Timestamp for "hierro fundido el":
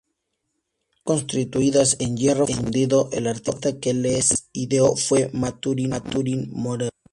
2.17-3.27